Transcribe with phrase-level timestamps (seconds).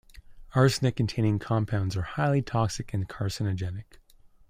[0.55, 3.99] Arsenic-containing compounds are highly toxic and carcinogenic.